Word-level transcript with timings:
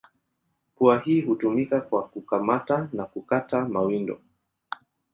Pua 0.75 0.99
hii 0.99 1.21
hutumika 1.21 1.81
kwa 1.81 2.07
kukamata 2.07 2.89
na 2.93 3.05
kukata 3.05 3.65
mawindo. 3.65 4.21